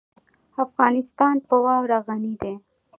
افغانستان 0.63 1.35
په 1.47 1.55
واوره 1.65 1.97
غني 2.07 2.33
دی. 2.41 2.55